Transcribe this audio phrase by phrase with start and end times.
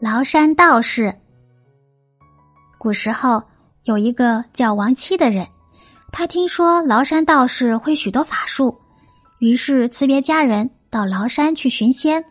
[0.00, 1.14] 崂山道士。
[2.78, 3.42] 古时候
[3.84, 5.46] 有一个叫王七的人，
[6.10, 8.74] 他听说崂山道士会许多法术，
[9.40, 12.24] 于是辞别家人到崂山去寻仙。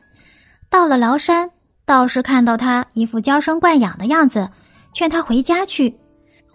[0.67, 1.47] 到了崂山，
[1.85, 4.49] 道士看到他一副娇生惯养的样子，
[4.91, 5.95] 劝他回家去。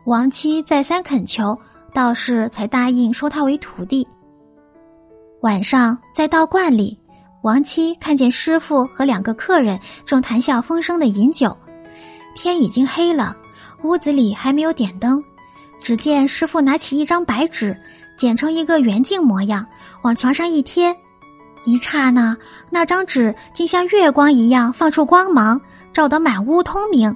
[0.06, 1.56] 王七再三恳求，
[1.92, 4.04] 道士才答应收他为徒弟。
[5.42, 6.98] 晚上在道观里。
[7.44, 11.54] 王七看见师傅和两个客人正谈笑风生的饮酒，
[12.34, 13.36] 天已经黑了，
[13.82, 15.22] 屋子里还没有点灯。
[15.78, 17.78] 只见师傅拿起一张白纸，
[18.16, 19.66] 剪成一个圆镜模样，
[20.00, 20.96] 往墙上一贴。
[21.66, 22.34] 一刹那，
[22.70, 25.60] 那张纸竟像月光一样放出光芒，
[25.92, 27.14] 照得满屋通明。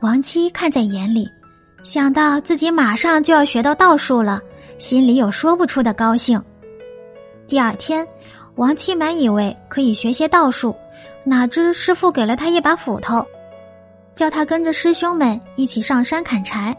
[0.00, 1.28] 王七看在眼里，
[1.84, 4.40] 想到自己马上就要学到道术了，
[4.78, 6.42] 心里有说不出的高兴。
[7.46, 8.06] 第二天。
[8.56, 10.74] 王七满以为可以学些道术，
[11.24, 13.24] 哪知师傅给了他一把斧头，
[14.14, 16.74] 叫他跟着师兄们一起上山砍柴。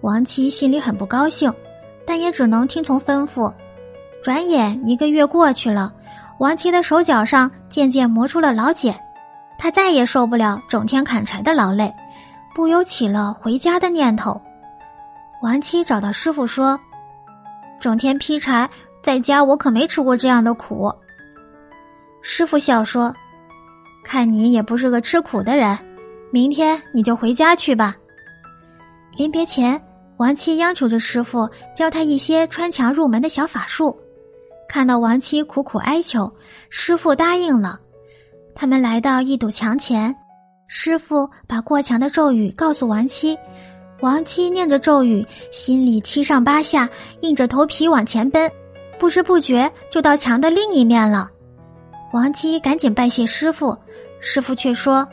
[0.00, 1.52] 王七心里很不高兴，
[2.06, 3.52] 但也只能听从吩咐。
[4.22, 5.92] 转眼一个月过去了，
[6.38, 8.98] 王七的手脚上渐渐磨出了老茧，
[9.58, 11.92] 他再也受不了整天砍柴的劳累，
[12.54, 14.40] 不由起了回家的念头。
[15.42, 16.80] 王七找到师傅说
[17.78, 18.66] ：“整天劈柴。”
[19.04, 20.90] 在家我可没吃过这样的苦。
[22.22, 23.14] 师傅笑说
[24.02, 25.78] ：“看你也不是个吃苦的人，
[26.30, 27.94] 明天你就回家去吧。”
[29.14, 29.78] 临别前，
[30.16, 31.46] 王七央求着师傅
[31.76, 33.94] 教他一些穿墙入门的小法术。
[34.66, 36.34] 看到王七苦苦哀求，
[36.70, 37.78] 师傅答应了。
[38.54, 40.16] 他们来到一堵墙前，
[40.66, 43.36] 师傅把过墙的咒语告诉王七，
[44.00, 46.88] 王七念着咒语，心里七上八下，
[47.20, 48.50] 硬着头皮往前奔。
[49.04, 51.30] 不知不觉就到墙的另一面了，
[52.14, 53.76] 王七赶紧拜谢师傅，
[54.18, 55.06] 师傅却说：“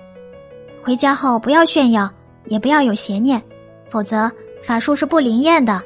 [0.82, 2.10] 回家后不要炫耀，
[2.46, 3.44] 也不要有邪念，
[3.90, 4.32] 否则
[4.64, 5.84] 法术是不灵验的。”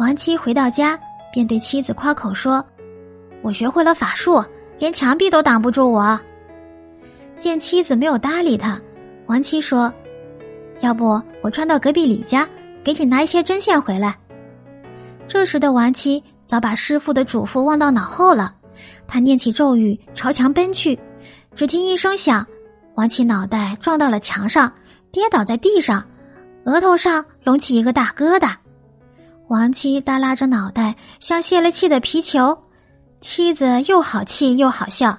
[0.00, 0.98] 王七回到家，
[1.34, 2.64] 便对妻子夸口说
[3.44, 4.42] ：“我学会了法术，
[4.78, 6.18] 连墙壁都挡不住我。”
[7.36, 8.80] 见妻子没有搭理他，
[9.26, 9.92] 王七说
[10.80, 12.48] ：“要不我穿到隔壁李家，
[12.82, 14.16] 给你拿一些针线回来。”
[15.28, 18.54] 这时的王七早把师傅的嘱咐忘到脑后了，
[19.06, 20.98] 他念起咒语朝墙奔去，
[21.54, 22.46] 只听一声响，
[22.94, 24.72] 王七脑袋撞到了墙上，
[25.12, 26.02] 跌倒在地上，
[26.64, 28.56] 额头上隆起一个大疙瘩。
[29.48, 32.58] 王七耷拉着脑袋，像泄了气的皮球。
[33.20, 35.18] 妻子又好气又好笑。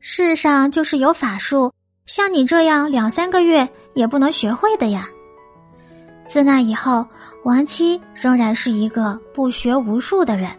[0.00, 1.72] 世上就是有法术，
[2.06, 5.08] 像你这样两三个月也不能学会的呀。
[6.26, 7.06] 自那以后。
[7.44, 10.50] 王七仍然是一个不学无术的人。